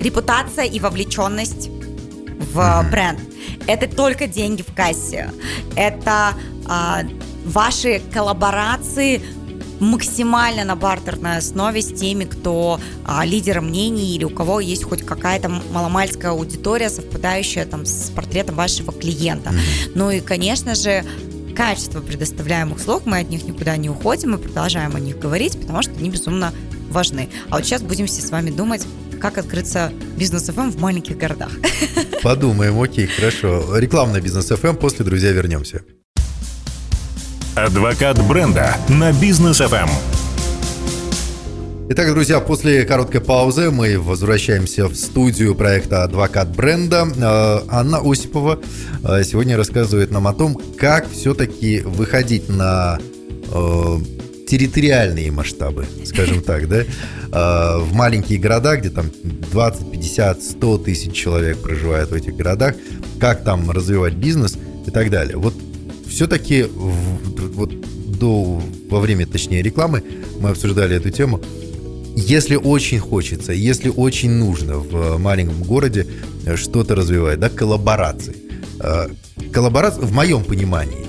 репутация 0.00 0.66
и 0.66 0.78
вовлеченность 0.78 1.68
в 2.52 2.86
бренд. 2.90 3.18
Это 3.66 3.88
только 3.88 4.28
деньги 4.28 4.62
в 4.62 4.72
кассе. 4.72 5.32
Это 5.76 6.34
а, 6.66 7.02
ваши 7.48 8.00
коллаборации 8.12 9.22
максимально 9.80 10.64
на 10.64 10.76
бартерной 10.76 11.38
основе 11.38 11.82
с 11.82 11.92
теми, 11.92 12.24
кто 12.24 12.80
а, 13.04 13.24
лидер 13.24 13.60
мнений 13.60 14.16
или 14.16 14.24
у 14.24 14.30
кого 14.30 14.60
есть 14.60 14.84
хоть 14.84 15.04
какая-то 15.04 15.48
маломальская 15.48 16.32
аудитория, 16.32 16.90
совпадающая 16.90 17.64
там 17.64 17.86
с 17.86 18.10
портретом 18.10 18.56
вашего 18.56 18.92
клиента. 18.92 19.50
Mm-hmm. 19.50 19.92
Ну 19.94 20.10
и, 20.10 20.20
конечно 20.20 20.74
же, 20.74 21.04
качество 21.56 22.00
предоставляемых 22.00 22.78
услуг, 22.78 23.02
мы 23.06 23.20
от 23.20 23.30
них 23.30 23.44
никуда 23.44 23.76
не 23.76 23.88
уходим, 23.88 24.32
мы 24.32 24.38
продолжаем 24.38 24.94
о 24.96 25.00
них 25.00 25.18
говорить, 25.18 25.60
потому 25.60 25.82
что 25.82 25.92
они 25.92 26.10
безумно 26.10 26.52
важны. 26.90 27.28
А 27.48 27.56
вот 27.56 27.64
сейчас 27.64 27.82
будем 27.82 28.06
все 28.06 28.22
с 28.22 28.30
вами 28.30 28.50
думать, 28.50 28.86
как 29.20 29.38
открыться 29.38 29.92
бизнес 30.16 30.48
FM 30.48 30.70
в 30.70 30.80
маленьких 30.80 31.16
городах. 31.16 31.50
Подумаем, 32.22 32.80
окей, 32.80 33.06
хорошо. 33.06 33.76
Рекламный 33.76 34.20
бизнес 34.20 34.50
FM, 34.50 34.76
после, 34.76 35.04
друзья, 35.04 35.32
вернемся. 35.32 35.82
Адвокат 37.64 38.24
бренда 38.28 38.76
на 38.88 39.12
бизнес 39.12 39.60
FM. 39.60 39.88
Итак, 41.88 42.08
друзья, 42.12 42.38
после 42.38 42.84
короткой 42.84 43.20
паузы 43.20 43.72
мы 43.72 43.98
возвращаемся 43.98 44.86
в 44.86 44.94
студию 44.94 45.56
проекта 45.56 46.04
«Адвокат 46.04 46.54
бренда». 46.54 47.08
Э, 47.16 47.66
Анна 47.68 47.98
Осипова 47.98 48.60
э, 49.02 49.24
сегодня 49.24 49.56
рассказывает 49.56 50.12
нам 50.12 50.28
о 50.28 50.34
том, 50.34 50.56
как 50.78 51.10
все-таки 51.10 51.80
выходить 51.80 52.48
на 52.48 53.00
э, 53.52 53.98
территориальные 54.46 55.32
масштабы, 55.32 55.86
скажем 56.04 56.42
так, 56.42 56.68
да, 56.68 56.84
в 57.80 57.92
маленькие 57.92 58.38
города, 58.38 58.76
где 58.76 58.88
там 58.88 59.10
20, 59.50 59.90
50, 59.90 60.42
100 60.42 60.78
тысяч 60.78 61.12
человек 61.12 61.58
проживает 61.58 62.10
в 62.10 62.14
этих 62.14 62.36
городах, 62.36 62.76
как 63.18 63.42
там 63.42 63.68
развивать 63.68 64.14
бизнес 64.14 64.56
и 64.86 64.90
так 64.92 65.10
далее. 65.10 65.36
Вот 65.36 65.54
все-таки 66.08 66.64
вот 66.64 67.72
до, 68.18 68.60
во 68.90 69.00
время, 69.00 69.26
точнее, 69.26 69.62
рекламы 69.62 70.02
мы 70.40 70.50
обсуждали 70.50 70.96
эту 70.96 71.10
тему. 71.10 71.40
Если 72.16 72.56
очень 72.56 72.98
хочется, 72.98 73.52
если 73.52 73.90
очень 73.90 74.30
нужно 74.30 74.78
в 74.78 75.18
маленьком 75.18 75.62
городе 75.62 76.06
что-то 76.56 76.96
развивать, 76.96 77.38
да, 77.38 77.48
коллаборации. 77.48 78.34
А, 78.80 79.08
коллаборация, 79.52 80.02
в 80.04 80.12
моем 80.12 80.42
понимании, 80.42 81.06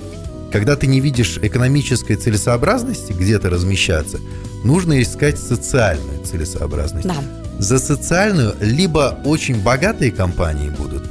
когда 0.51 0.75
ты 0.75 0.85
не 0.85 0.99
видишь 0.99 1.39
экономической 1.41 2.15
целесообразности 2.15 3.13
где-то 3.13 3.49
размещаться, 3.49 4.19
нужно 4.63 5.01
искать 5.01 5.39
социальную 5.39 6.23
целесообразность. 6.23 7.07
Да. 7.07 7.15
За 7.57 7.79
социальную 7.79 8.55
либо 8.61 9.19
очень 9.25 9.61
богатые 9.61 10.11
компании 10.11 10.69
будут, 10.69 11.03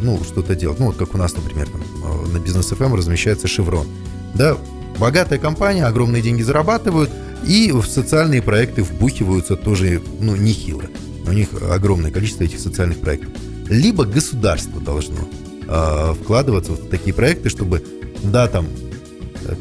ну, 0.00 0.22
что-то 0.24 0.54
делать. 0.54 0.78
Ну, 0.78 0.86
вот 0.86 0.96
как 0.96 1.14
у 1.14 1.18
нас, 1.18 1.34
например, 1.34 1.68
там, 1.68 1.80
а, 2.04 2.26
на 2.26 2.38
бизнес 2.38 2.72
FM 2.72 2.96
размещается 2.96 3.48
Шеврон. 3.48 3.86
Да, 4.34 4.56
богатая 4.98 5.38
компания, 5.38 5.84
огромные 5.84 6.22
деньги 6.22 6.42
зарабатывают, 6.42 7.10
и 7.46 7.72
в 7.72 7.84
социальные 7.86 8.42
проекты 8.42 8.82
вбухиваются 8.82 9.56
тоже, 9.56 10.02
ну, 10.20 10.36
нехило. 10.36 10.84
У 11.26 11.32
них 11.32 11.48
огромное 11.70 12.10
количество 12.10 12.44
этих 12.44 12.60
социальных 12.60 12.98
проектов. 12.98 13.30
Либо 13.68 14.04
государство 14.04 14.80
должно 14.80 15.28
э, 15.66 16.14
вкладываться 16.20 16.72
в 16.72 16.88
такие 16.88 17.14
проекты, 17.14 17.48
чтобы, 17.48 17.84
да, 18.24 18.48
там, 18.48 18.66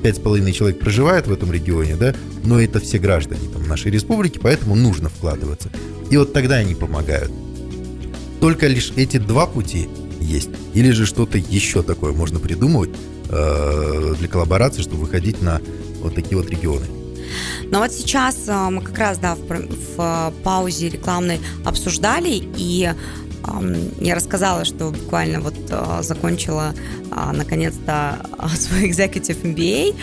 пять 0.01 0.17
с 0.17 0.19
половиной 0.19 0.51
человек 0.51 0.79
проживает 0.79 1.27
в 1.27 1.31
этом 1.31 1.51
регионе, 1.51 1.95
да, 1.95 2.15
но 2.43 2.59
это 2.59 2.79
все 2.79 2.97
граждане 2.97 3.47
там, 3.53 3.67
нашей 3.67 3.91
республики, 3.91 4.39
поэтому 4.41 4.75
нужно 4.75 5.09
вкладываться. 5.09 5.69
И 6.09 6.17
вот 6.17 6.33
тогда 6.33 6.55
они 6.55 6.75
помогают. 6.75 7.31
Только 8.39 8.67
лишь 8.67 8.91
эти 8.95 9.17
два 9.17 9.45
пути 9.45 9.89
есть. 10.19 10.49
Или 10.73 10.91
же 10.91 11.05
что-то 11.05 11.37
еще 11.37 11.81
такое 11.83 12.13
можно 12.13 12.39
придумывать 12.39 12.91
э, 13.29 14.15
для 14.17 14.27
коллаборации, 14.27 14.81
чтобы 14.81 15.01
выходить 15.01 15.41
на 15.41 15.61
вот 16.01 16.15
такие 16.15 16.37
вот 16.37 16.49
регионы. 16.49 16.85
Но 17.63 17.79
вот 17.79 17.91
сейчас 17.91 18.47
э, 18.47 18.69
мы 18.69 18.81
как 18.81 18.97
раз 18.97 19.17
да, 19.17 19.35
в, 19.35 19.41
в 19.41 19.95
э, 19.97 20.31
паузе 20.43 20.89
рекламной 20.89 21.39
обсуждали, 21.65 22.41
и 22.57 22.91
я 23.99 24.15
рассказала, 24.15 24.65
что 24.65 24.91
буквально 24.91 25.39
вот 25.41 25.55
э, 25.69 25.99
закончила 26.01 26.73
э, 27.11 27.31
наконец-то 27.33 28.19
свой 28.55 28.89
Executive 28.89 29.41
MBA, 29.41 29.95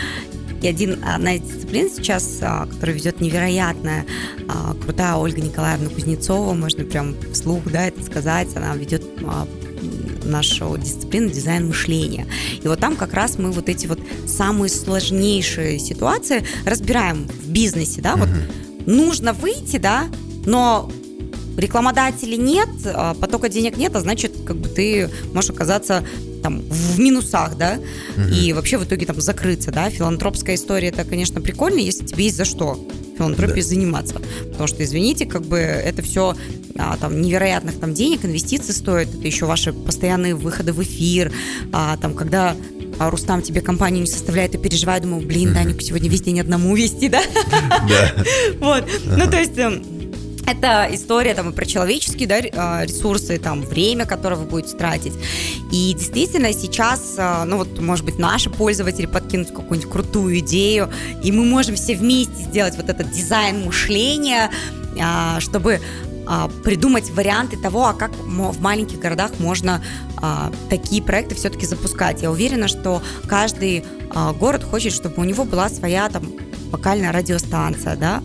и 0.67 0.69
один, 0.69 1.05
одна 1.05 1.35
из 1.35 1.43
дисциплин 1.43 1.89
сейчас, 1.89 2.39
а, 2.43 2.67
которая 2.67 2.97
ведет 2.97 3.21
невероятная, 3.21 4.05
а, 4.49 4.75
крутая 4.75 5.15
Ольга 5.15 5.41
Николаевна 5.41 5.89
Кузнецова, 5.89 6.55
можно 6.55 6.85
прям 6.85 7.15
вслух 7.33 7.63
да, 7.71 7.87
это 7.87 8.03
сказать, 8.03 8.49
она 8.57 8.75
ведет 8.75 9.05
а, 9.25 9.47
нашу 10.25 10.77
дисциплину 10.77 11.29
дизайн 11.31 11.69
мышления. 11.69 12.27
И 12.61 12.67
вот 12.67 12.81
там 12.81 12.97
как 12.97 13.15
раз 13.15 13.39
мы 13.39 13.53
вот 13.53 13.69
эти 13.69 13.87
вот 13.87 14.01
самые 14.27 14.69
сложнейшие 14.69 15.79
ситуации 15.79 16.45
разбираем 16.65 17.29
в 17.29 17.49
бизнесе, 17.49 18.01
да, 18.01 18.17
вот 18.17 18.29
нужно 18.87 19.35
выйти, 19.35 19.77
да, 19.77 20.09
но 20.47 20.91
рекламодателей 21.57 22.37
нет, 22.37 22.69
потока 23.21 23.49
денег 23.49 23.77
нет, 23.77 23.95
а 23.97 24.01
значит, 24.01 24.33
как 24.47 24.57
бы 24.57 24.69
ты 24.69 25.11
можешь 25.33 25.51
оказаться 25.51 26.05
там 26.43 26.61
в 26.61 26.99
минусах, 27.01 27.57
да, 27.57 27.81
угу. 28.17 28.29
и 28.29 28.53
вообще 28.53 28.79
в 28.79 28.85
итоге 28.85 29.07
там 29.07 29.21
закрыться, 29.21 29.73
да. 29.73 29.91
Филантропская 29.91 30.55
история 30.55 30.89
это, 30.89 31.05
конечно, 31.05 31.41
прикольно, 31.41 31.79
если 31.79 32.05
тебе 32.05 32.25
есть 32.25 32.37
за 32.37 32.45
что 32.45 32.79
филантропией 33.17 33.63
да. 33.63 33.69
заниматься. 33.69 34.15
Потому 34.51 34.67
что, 34.67 34.85
извините, 34.85 35.27
как 35.27 35.43
бы 35.43 35.57
это 35.57 36.03
все 36.03 36.37
а, 36.79 36.97
там 36.99 37.21
невероятных 37.21 37.81
там 37.81 37.95
денег, 37.95 38.25
инвестиций 38.25 38.75
стоит, 38.75 39.09
это 39.09 39.27
еще 39.27 39.47
ваши 39.47 39.73
постоянные 39.73 40.35
выходы 40.35 40.73
в 40.73 40.83
эфир, 40.83 41.33
а, 41.73 41.97
там, 41.97 42.15
когда 42.15 42.55
а 42.99 43.11
Рустам 43.11 43.43
тебе 43.43 43.61
компанию 43.61 44.01
не 44.01 44.07
составляет, 44.07 44.55
и 44.55 44.59
переживаю, 44.59 45.03
думаю, 45.03 45.27
блин, 45.27 45.53
Данику 45.53 45.81
сегодня 45.81 46.09
весь 46.09 46.23
день 46.23 46.41
одному 46.41 46.75
вести, 46.75 47.09
да? 47.09 47.23
Да. 47.89 48.25
Вот, 48.61 48.85
ну 49.05 49.31
то 49.31 49.39
есть 49.39 49.59
эм, 49.59 49.83
это 50.47 50.89
история 50.93 51.35
там 51.35 51.51
и 51.51 51.53
про 51.53 51.67
человеческие 51.67 52.29
да, 52.29 52.37
а, 52.55 52.85
ресурсы, 52.85 53.39
там 53.39 53.63
время, 53.63 54.07
которое 54.07 54.37
вы 54.37 54.45
будете 54.47 54.77
тратить. 54.77 55.15
И 55.73 55.93
действительно 55.95 56.53
сейчас, 56.53 57.17
а, 57.19 57.45
ну 57.45 57.59
вот, 57.59 57.81
может 57.81 58.05
быть, 58.05 58.19
наши 58.19 58.49
пользователи 58.49 59.07
подкинут 59.07 59.51
какую-нибудь 59.51 59.91
крутую 59.91 60.39
идею, 60.39 60.91
и 61.23 61.33
мы 61.33 61.45
можем 61.45 61.75
все 61.75 61.97
вместе 61.97 62.45
сделать 62.45 62.77
вот 62.77 62.89
этот 62.89 63.11
дизайн 63.11 63.65
мышления, 63.65 64.51
а, 65.01 65.41
чтобы 65.41 65.81
придумать 66.65 67.09
варианты 67.11 67.57
того, 67.57 67.85
а 67.85 67.93
как 67.93 68.11
в 68.17 68.61
маленьких 68.61 68.99
городах 68.99 69.39
можно 69.39 69.81
такие 70.69 71.01
проекты 71.01 71.37
все-таки 71.37 71.67
запускать. 71.67 72.21
Я 72.21 72.33
уверена, 72.33 72.67
что 72.67 73.01
каждый 73.29 73.85
город 74.41 74.65
хочет, 74.65 74.93
чтобы 74.93 75.23
у 75.23 75.25
него 75.25 75.45
была 75.45 75.69
своя 75.69 76.09
там 76.09 76.25
локальная 76.73 77.13
радиостанция, 77.13 77.95
да, 77.95 78.25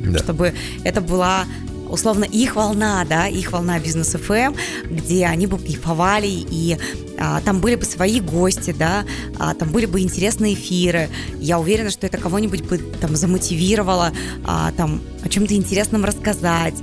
да. 0.00 0.18
чтобы 0.18 0.54
это 0.84 1.00
была 1.00 1.44
условно 1.88 2.24
их 2.24 2.56
волна, 2.56 3.04
да, 3.08 3.26
их 3.26 3.52
волна 3.52 3.78
бизнес 3.78 4.14
FM, 4.14 4.56
где 4.88 5.26
они 5.26 5.46
бы 5.46 5.58
кайфовали 5.58 6.28
и 6.28 6.78
а, 7.20 7.40
там 7.42 7.60
были 7.60 7.74
бы 7.74 7.84
свои 7.84 8.20
гости, 8.20 8.74
да, 8.76 9.04
а, 9.38 9.54
там 9.54 9.70
были 9.70 9.86
бы 9.86 10.00
интересные 10.00 10.54
эфиры. 10.54 11.08
Я 11.38 11.58
уверена, 11.58 11.90
что 11.90 12.06
это 12.06 12.18
кого-нибудь 12.18 12.62
бы 12.62 12.78
там 12.78 13.14
замотивировало, 13.14 14.12
а, 14.44 14.72
там 14.72 15.00
о 15.22 15.28
чем-то 15.28 15.54
интересном 15.54 16.04
рассказать. 16.04 16.74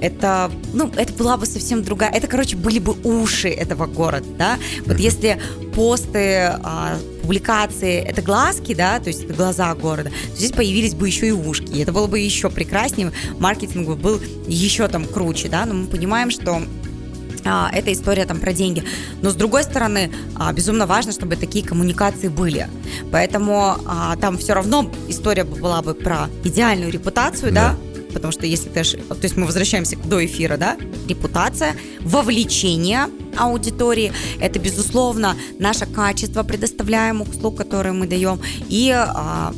Это, 0.00 0.50
ну, 0.74 0.90
это 0.96 1.12
была 1.14 1.36
бы 1.36 1.46
совсем 1.46 1.82
другая. 1.82 2.10
Это, 2.10 2.26
короче, 2.26 2.56
были 2.56 2.78
бы 2.78 2.94
уши 3.04 3.48
этого 3.48 3.86
города, 3.86 4.26
да. 4.38 4.58
Вот 4.84 4.98
если 4.98 5.40
посты, 5.74 6.50
а, 6.62 6.98
публикации 7.22 7.98
это 8.00 8.22
глазки, 8.22 8.74
да, 8.74 9.00
то 9.00 9.08
есть 9.08 9.24
это 9.24 9.34
глаза 9.34 9.74
города, 9.74 10.10
то 10.10 10.36
здесь 10.36 10.52
появились 10.52 10.94
бы 10.94 11.08
еще 11.08 11.28
и 11.28 11.32
ушки. 11.32 11.72
И 11.72 11.80
это 11.80 11.92
было 11.92 12.06
бы 12.06 12.18
еще 12.18 12.50
прекраснее, 12.50 13.12
маркетинг 13.38 13.86
бы 13.86 13.96
был 13.96 14.20
еще 14.46 14.86
там 14.88 15.04
круче, 15.04 15.48
да, 15.48 15.66
но 15.66 15.74
мы 15.74 15.86
понимаем, 15.86 16.30
что 16.30 16.62
а, 17.46 17.70
эта 17.72 17.92
история 17.92 18.24
там 18.24 18.40
про 18.40 18.52
деньги. 18.52 18.84
Но 19.22 19.30
с 19.30 19.34
другой 19.34 19.62
стороны, 19.62 20.10
а, 20.34 20.52
безумно 20.52 20.86
важно, 20.86 21.12
чтобы 21.12 21.36
такие 21.36 21.64
коммуникации 21.64 22.28
были. 22.28 22.68
Поэтому 23.12 23.76
а, 23.86 24.16
там 24.16 24.38
все 24.38 24.54
равно 24.54 24.90
история 25.08 25.44
была 25.44 25.82
бы 25.82 25.94
про 25.94 26.28
идеальную 26.44 26.90
репутацию, 26.90 27.52
да, 27.52 27.70
да? 27.70 28.12
потому 28.12 28.32
что 28.32 28.46
если 28.46 28.68
ты... 28.68 28.82
То 28.82 29.22
есть 29.22 29.36
мы 29.36 29.46
возвращаемся 29.46 29.96
до 30.04 30.24
эфира, 30.24 30.56
да? 30.56 30.76
Репутация, 31.08 31.76
вовлечение 32.00 33.08
аудитории, 33.36 34.12
это, 34.40 34.58
безусловно, 34.58 35.36
наше 35.58 35.86
качество 35.86 36.42
предоставляемых 36.42 37.28
услуг, 37.28 37.56
которые 37.56 37.92
мы 37.92 38.06
даем, 38.06 38.40
и 38.68 38.90
а, 38.90 39.52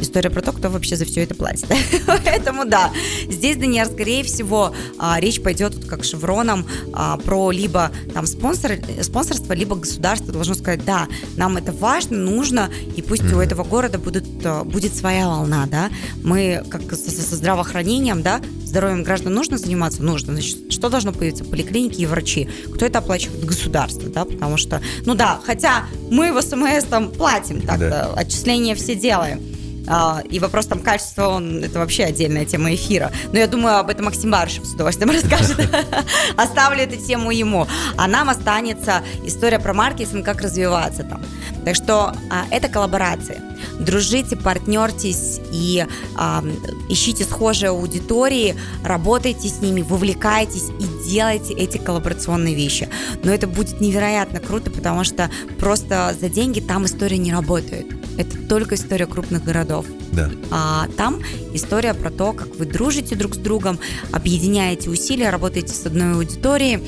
история 0.00 0.30
про 0.30 0.40
то, 0.40 0.52
кто 0.52 0.68
вообще 0.68 0.96
за 0.96 1.04
все 1.04 1.22
это 1.22 1.34
платит. 1.34 1.66
Поэтому 2.06 2.64
да, 2.64 2.92
здесь, 3.28 3.56
Даниэль, 3.56 3.86
скорее 3.86 4.24
всего, 4.24 4.74
а, 4.98 5.18
речь 5.20 5.42
пойдет, 5.42 5.74
вот, 5.74 5.84
как 5.86 6.04
шевроном, 6.04 6.66
а, 6.92 7.16
про 7.18 7.50
либо 7.50 7.90
там 8.12 8.26
спонсор, 8.26 8.78
спонсорство, 9.02 9.52
либо 9.52 9.76
государство 9.76 10.32
должно 10.32 10.54
сказать, 10.54 10.84
да, 10.84 11.08
нам 11.36 11.56
это 11.56 11.72
важно, 11.72 12.18
нужно, 12.18 12.70
и 12.96 13.02
пусть 13.02 13.22
mm-hmm. 13.22 13.36
у 13.36 13.40
этого 13.40 13.64
города 13.64 13.98
будут, 13.98 14.24
а, 14.44 14.64
будет 14.64 14.94
своя 14.94 15.28
волна, 15.28 15.66
да. 15.66 15.90
Мы, 16.22 16.62
как 16.68 16.82
со, 16.94 17.10
со 17.10 17.36
здравоохранением, 17.36 18.22
да, 18.22 18.40
здоровьем 18.64 19.04
граждан 19.04 19.34
нужно 19.34 19.56
заниматься? 19.56 20.02
Нужно. 20.02 20.32
Значит, 20.32 20.72
что 20.72 20.88
должно 20.88 21.12
появиться? 21.12 21.44
Поликлиники 21.44 22.00
и 22.00 22.06
врачи. 22.06 22.48
Кто 22.74 22.86
это 22.86 22.98
оплачивает? 22.98 23.44
Государство, 23.44 24.08
да, 24.08 24.24
потому 24.24 24.56
что, 24.56 24.82
ну 25.06 25.14
да, 25.14 25.40
хотя 25.44 25.84
мы 26.10 26.32
в 26.32 26.42
СМС 26.42 26.84
там 26.84 27.10
платим, 27.10 27.60
так 27.60 27.78
да. 27.78 28.12
отчисления 28.14 28.74
все 28.74 28.96
делаем. 28.96 29.53
А, 29.86 30.22
и 30.28 30.38
вопрос 30.38 30.66
там 30.66 30.80
качества, 30.80 31.28
он, 31.28 31.62
это 31.62 31.78
вообще 31.78 32.04
отдельная 32.04 32.44
тема 32.44 32.74
эфира. 32.74 33.12
Но 33.32 33.38
я 33.38 33.46
думаю, 33.46 33.78
об 33.78 33.90
этом 33.90 34.06
Максим 34.06 34.30
Барышев 34.30 34.64
с 34.66 34.74
удовольствием 34.74 35.10
расскажет. 35.12 35.58
Оставлю 36.36 36.82
эту 36.82 36.96
тему 36.96 37.30
ему. 37.30 37.66
А 37.96 38.06
нам 38.06 38.30
останется 38.30 39.02
история 39.24 39.58
про 39.58 39.74
маркетинг, 39.74 40.24
как 40.24 40.40
развиваться 40.40 41.04
там. 41.04 41.22
Так 41.64 41.74
что 41.74 42.14
а, 42.30 42.44
это 42.50 42.68
коллаборации. 42.68 43.40
Дружите, 43.78 44.36
партнертесь 44.36 45.40
и 45.52 45.86
а, 46.16 46.44
ищите 46.88 47.24
схожие 47.24 47.70
аудитории, 47.70 48.56
работайте 48.84 49.48
с 49.48 49.60
ними, 49.60 49.82
вовлекайтесь 49.82 50.68
и 50.80 51.08
делайте 51.08 51.54
эти 51.54 51.78
коллаборационные 51.78 52.54
вещи. 52.54 52.88
Но 53.22 53.32
это 53.32 53.46
будет 53.46 53.80
невероятно 53.80 54.40
круто, 54.40 54.70
потому 54.70 55.04
что 55.04 55.30
просто 55.58 56.14
за 56.18 56.28
деньги 56.28 56.60
там 56.60 56.84
история 56.84 57.18
не 57.18 57.32
работает. 57.32 58.03
Это 58.16 58.38
только 58.48 58.74
история 58.74 59.06
крупных 59.06 59.44
городов. 59.44 59.86
Да. 60.12 60.30
А 60.50 60.88
там 60.96 61.20
история 61.52 61.94
про 61.94 62.10
то, 62.10 62.32
как 62.32 62.54
вы 62.56 62.66
дружите 62.66 63.16
друг 63.16 63.34
с 63.34 63.38
другом, 63.38 63.78
объединяете 64.12 64.90
усилия, 64.90 65.30
работаете 65.30 65.74
с 65.74 65.86
одной 65.86 66.14
аудиторией, 66.14 66.80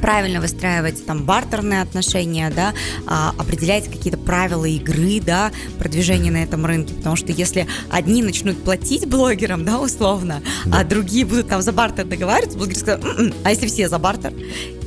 правильно 0.00 0.40
выстраиваете 0.40 1.02
там 1.02 1.24
бартерные 1.24 1.82
отношения, 1.82 2.50
да, 2.54 2.72
а, 3.06 3.34
определяете 3.38 3.90
какие-то 3.90 4.18
правила 4.18 4.64
игры, 4.64 5.20
да, 5.20 5.50
продвижения 5.78 6.30
на 6.30 6.42
этом 6.42 6.64
рынке, 6.64 6.94
потому 6.94 7.16
что 7.16 7.32
если 7.32 7.66
одни 7.90 8.22
начнут 8.22 8.62
платить 8.62 9.06
блогерам, 9.06 9.64
да, 9.64 9.80
условно, 9.80 10.42
да. 10.64 10.80
а 10.80 10.84
другие 10.84 11.24
будут 11.24 11.48
там 11.48 11.62
за 11.62 11.72
бартер 11.72 12.06
договариваться, 12.06 12.56
блогеры 12.56 12.78
скажут, 12.78 13.04
«М-м, 13.04 13.34
а 13.44 13.50
если 13.50 13.66
все 13.66 13.88
за 13.88 13.98
бартер? 13.98 14.32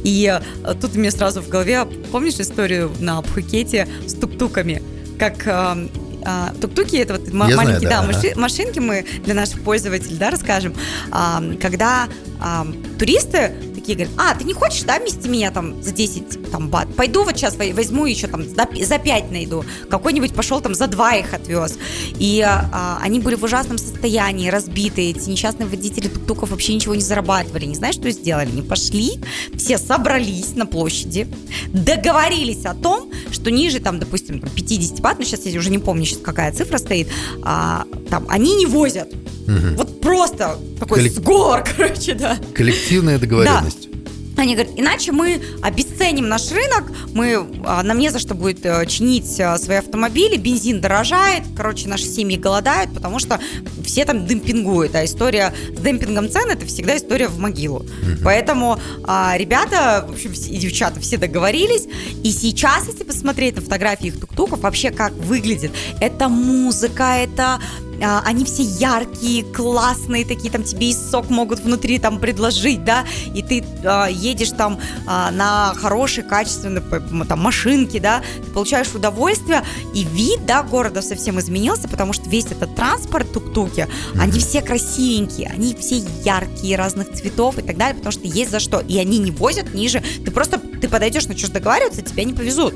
И 0.03 0.27
а, 0.27 0.73
тут 0.73 0.95
у 0.95 0.99
меня 0.99 1.11
сразу 1.11 1.41
в 1.41 1.49
голове, 1.49 1.85
помнишь 2.11 2.39
историю 2.39 2.91
на 2.99 3.21
Пхукете 3.21 3.87
с 4.07 4.13
тук-туками? 4.13 4.81
Как 5.17 5.47
а, 5.47 5.77
а, 6.23 6.53
тук-туки 6.59 6.97
это 6.97 7.13
вот 7.13 7.31
ма- 7.31 7.45
маленькие 7.47 7.79
знаю, 7.79 7.81
да, 7.81 8.01
да, 8.01 8.07
маши- 8.07 8.35
машинки 8.39 8.79
мы 8.79 9.05
для 9.23 9.33
наших 9.33 9.61
пользователей 9.61 10.17
да, 10.17 10.31
расскажем. 10.31 10.73
А, 11.11 11.41
когда 11.61 12.07
а, 12.39 12.67
туристы 12.97 13.51
такие 13.85 13.97
говорят, 13.97 14.13
а, 14.17 14.35
ты 14.35 14.43
не 14.43 14.53
хочешь, 14.53 14.83
да, 14.83 14.99
вместе 14.99 15.29
меня 15.29 15.51
там 15.51 15.81
за 15.81 15.91
10 15.91 16.51
там, 16.51 16.69
бат? 16.69 16.87
Пойду 16.95 17.23
вот 17.23 17.37
сейчас 17.37 17.55
возьму 17.55 18.05
еще 18.05 18.27
там 18.27 18.43
за, 18.43 18.67
за 18.83 18.97
5 18.97 19.31
найду. 19.31 19.63
Какой-нибудь 19.89 20.33
пошел 20.33 20.59
там 20.61 20.73
за 20.73 20.87
2 20.87 21.15
их 21.15 21.33
отвез. 21.33 21.77
И 22.17 22.41
а, 22.41 22.99
они 23.01 23.19
были 23.19 23.35
в 23.35 23.43
ужасном 23.43 23.77
состоянии, 23.77 24.49
разбитые. 24.49 25.11
Эти 25.11 25.29
несчастные 25.29 25.67
водители 25.67 26.07
тук-туков 26.07 26.49
вообще 26.49 26.73
ничего 26.73 26.95
не 26.95 27.01
зарабатывали. 27.01 27.65
Не 27.65 27.75
знаешь, 27.75 27.95
что 27.95 28.09
сделали? 28.09 28.49
Они 28.49 28.61
пошли, 28.61 29.19
все 29.55 29.77
собрались 29.77 30.55
на 30.55 30.65
площади, 30.65 31.27
договорились 31.67 32.65
о 32.65 32.73
том, 32.73 33.11
что 33.31 33.51
ниже 33.51 33.79
там, 33.79 33.99
допустим, 33.99 34.39
50 34.41 34.99
бат, 35.01 35.19
ну 35.19 35.25
сейчас 35.25 35.45
я 35.45 35.59
уже 35.59 35.69
не 35.69 35.79
помню 35.79 36.05
сейчас 36.05 36.19
какая 36.19 36.51
цифра 36.51 36.77
стоит, 36.77 37.07
а, 37.43 37.85
там, 38.09 38.25
они 38.29 38.55
не 38.55 38.65
возят. 38.65 39.13
Угу. 39.47 39.75
Вот 39.77 39.84
просто 40.05 40.59
такой 40.79 40.99
Коллек... 40.99 41.13
сговор, 41.13 41.63
короче, 41.75 42.13
да. 42.13 42.37
Коллективная 42.53 43.17
договоренность. 43.17 43.89
Да. 43.91 43.95
Они 44.37 44.53
говорят, 44.53 44.73
иначе 44.75 45.13
мы 45.13 45.41
обесценим 45.61 46.27
наш 46.27 46.51
рынок, 46.51 46.91
мы, 47.13 47.47
а, 47.63 47.81
нам 47.83 47.97
не 47.97 48.09
за 48.09 48.19
что 48.19 48.35
будет 48.35 48.65
э, 48.65 48.85
чинить 48.85 49.39
э, 49.39 49.57
свои 49.57 49.77
автомобили, 49.77 50.35
бензин 50.35 50.81
дорожает, 50.81 51.43
короче, 51.55 51.87
наши 51.87 52.03
семьи 52.03 52.35
голодают, 52.35 52.93
потому 52.93 53.19
что 53.19 53.39
все 53.85 54.03
там 54.03 54.25
демпингуют, 54.25 54.93
а 54.95 55.05
история 55.05 55.53
с 55.73 55.79
демпингом 55.79 56.29
цен 56.29 56.49
это 56.49 56.65
всегда 56.65 56.97
история 56.97 57.29
в 57.29 57.39
могилу. 57.39 57.77
Угу. 57.77 58.23
Поэтому 58.25 58.77
а, 59.05 59.35
ребята, 59.37 60.05
в 60.05 60.11
общем, 60.11 60.33
и 60.33 60.57
девчата 60.57 60.99
все 60.99 61.15
договорились, 61.15 61.87
и 62.21 62.29
сейчас, 62.31 62.87
если 62.87 63.05
посмотреть 63.05 63.55
на 63.55 63.61
фотографии 63.61 64.07
их 64.07 64.19
тук-туков, 64.19 64.59
вообще 64.59 64.91
как 64.91 65.13
выглядит, 65.13 65.71
это 66.01 66.27
музыка, 66.27 67.15
это 67.19 67.61
а, 68.01 68.21
они 68.25 68.45
все 68.45 68.63
яркие, 68.63 69.43
классные 69.43 70.25
такие, 70.25 70.51
там 70.51 70.63
тебе 70.63 70.89
и 70.89 70.93
сок 70.93 71.29
могут 71.29 71.59
внутри 71.59 71.99
там 71.99 72.19
предложить, 72.19 72.83
да, 72.83 73.05
и 73.33 73.41
ты 73.41 73.63
а, 73.83 74.07
едешь 74.07 74.51
там 74.51 74.79
а, 75.07 75.31
на 75.31 75.73
хорошей, 75.75 76.23
качественной 76.23 76.81
там 77.25 77.39
машинке, 77.39 77.99
да, 77.99 78.21
ты 78.43 78.51
получаешь 78.51 78.93
удовольствие, 78.93 79.63
и 79.93 80.03
вид, 80.03 80.45
да, 80.45 80.63
города 80.63 81.01
совсем 81.01 81.39
изменился, 81.39 81.87
потому 81.87 82.13
что 82.13 82.29
весь 82.29 82.45
этот 82.45 82.75
транспорт, 82.75 83.31
тук-туки, 83.31 83.81
mm-hmm. 83.81 84.19
они 84.19 84.39
все 84.39 84.61
красивенькие, 84.61 85.49
они 85.49 85.75
все 85.75 85.97
яркие, 86.23 86.75
разных 86.77 87.13
цветов 87.13 87.57
и 87.57 87.61
так 87.61 87.77
далее, 87.77 87.95
потому 87.95 88.11
что 88.11 88.27
есть 88.27 88.51
за 88.51 88.59
что, 88.59 88.79
и 88.79 88.97
они 88.97 89.17
не 89.19 89.31
возят 89.31 89.73
ниже, 89.73 90.03
ты 90.23 90.31
просто, 90.31 90.59
ты 90.59 90.87
подойдешь, 90.89 91.27
начнешь 91.27 91.49
договариваться, 91.49 92.01
тебя 92.01 92.23
не 92.23 92.33
повезут. 92.33 92.75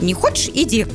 Не 0.00 0.14
хочешь, 0.14 0.50
иди. 0.54 0.86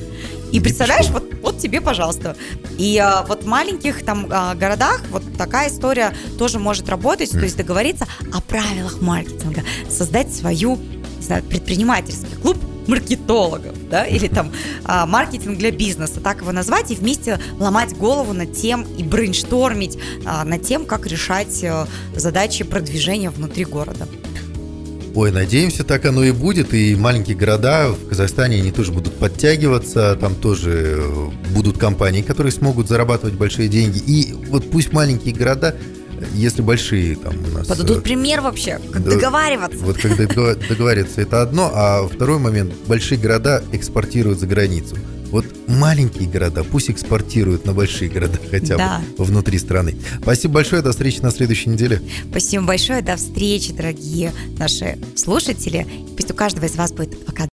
И 0.54 0.60
представляешь, 0.60 1.10
вот, 1.10 1.24
вот 1.42 1.58
тебе, 1.58 1.82
пожалуйста. 1.82 2.38
И 2.78 2.98
а, 3.00 3.26
вот 3.28 3.44
в 3.44 3.48
маленьких 3.48 4.06
там 4.06 4.28
а, 4.30 4.54
городах 4.54 5.02
вот 5.10 5.24
такая 5.36 5.68
история 5.70 6.14
тоже 6.38 6.60
может 6.60 6.88
работать, 6.90 7.34
mm. 7.34 7.40
то 7.40 7.44
есть 7.44 7.58
договориться 7.58 8.08
о 8.32 8.40
правилах 8.40 9.02
маркетинга, 9.02 9.64
создать 9.90 10.34
свою 10.34 10.78
не 11.18 11.24
знаю, 11.26 11.44
предпринимательский 11.44 12.36
клуб 12.42 12.58
маркетологов, 12.86 13.76
да, 13.90 14.06
или 14.06 14.28
там 14.28 14.52
а, 14.84 15.08
маркетинг 15.08 15.58
для 15.58 15.72
бизнеса, 15.72 16.20
так 16.20 16.42
его 16.42 16.52
назвать, 16.52 16.92
и 16.92 16.96
вместе 16.96 17.40
ломать 17.58 17.98
голову 17.98 18.34
над 18.34 18.54
тем 18.54 18.84
и 18.98 19.04
брейнштормить 19.04 19.98
а, 20.26 20.44
над 20.44 20.62
тем, 20.62 20.86
как 20.86 21.08
решать 21.08 21.64
а, 21.64 21.88
задачи 22.16 22.64
продвижения 22.64 23.30
внутри 23.32 23.66
города. 23.66 24.08
Ой, 25.16 25.32
надеемся, 25.32 25.84
так 25.84 26.06
оно 26.06 26.24
и 26.24 26.32
будет. 26.32 26.74
И 26.74 26.96
маленькие 26.96 27.38
города 27.38 27.90
в 27.90 28.10
Казахстане, 28.10 28.58
они 28.58 28.72
тоже 28.72 28.92
будут 28.92 29.14
подтягиваться. 29.14 30.18
Там 30.20 30.34
тоже 30.36 30.98
э, 30.98 31.30
будут 31.54 31.78
компании, 31.78 32.24
которые 32.24 32.52
смогут 32.52 32.88
зарабатывать 32.88 33.36
большие 33.36 33.68
деньги. 33.68 34.00
И 34.00 34.34
вот 34.50 34.70
пусть 34.72 34.92
маленькие 34.92 35.36
города 35.36 35.76
если 36.34 36.62
большие 36.62 37.16
там 37.16 37.34
у 37.46 37.58
нас... 37.58 37.68
Подадут 37.68 37.98
э, 37.98 38.02
пример 38.02 38.42
вообще, 38.42 38.80
как 38.92 39.04
договариваться. 39.04 39.78
Вот 39.80 39.98
когда 39.98 40.26
договариваться, 40.26 41.22
это 41.22 41.42
одно, 41.42 41.72
а 41.74 42.08
второй 42.08 42.40
момент, 42.40 42.74
большие 42.88 43.20
города 43.20 43.64
экспортируют 43.72 44.40
за 44.40 44.48
границу. 44.48 44.96
Вот 45.34 45.48
маленькие 45.68 46.30
города 46.30 46.64
пусть 46.64 46.92
экспортируют 46.92 47.66
на 47.66 47.74
большие 47.74 48.08
города 48.08 48.38
хотя 48.52 48.78
да. 48.78 49.02
бы 49.18 49.24
внутри 49.24 49.58
страны. 49.58 49.96
Спасибо 50.22 50.54
большое, 50.54 50.84
до 50.84 50.92
встречи 50.92 51.22
на 51.22 51.32
следующей 51.32 51.72
неделе. 51.72 52.04
Спасибо 52.30 52.66
большое, 52.66 53.02
до 53.02 53.16
встречи, 53.16 53.74
дорогие 53.74 54.32
наши 54.60 55.00
слушатели. 55.16 55.88
Пусть 56.16 56.30
у 56.30 56.36
каждого 56.36 56.66
из 56.66 56.76
вас 56.76 56.92
будет 56.92 57.26
пока 57.26 57.42